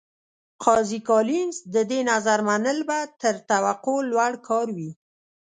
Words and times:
قاضي 0.63 0.99
کالینز 1.09 1.57
د 1.73 1.75
دې 1.89 1.99
نظر 2.11 2.39
منل 2.47 2.79
به 2.89 2.99
تر 3.21 3.35
توقع 3.49 3.97
لوړ 4.11 4.33
کار 4.47 4.67
وي. 4.77 4.91